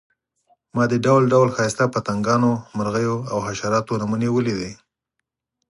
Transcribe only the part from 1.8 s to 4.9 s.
پتنګانو، مرغیو او حشراتو نمونې ولیدې.